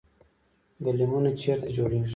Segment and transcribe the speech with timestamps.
[0.85, 2.09] ګلیمونه چیرته جوړیږي؟